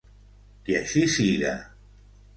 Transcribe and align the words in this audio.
"Que 0.69 0.77
així 0.79 1.05
siga". 1.17 1.55